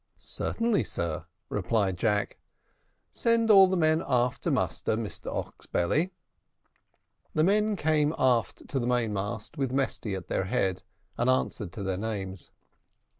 [0.17, 2.39] "Certainly, sir," replied Jack;
[3.11, 6.09] "send all the men aft to muster, Mr Oxbelly."
[7.35, 10.81] The men came aft to the mainmast, with Mesty at their head,
[11.19, 12.49] and answered to their names.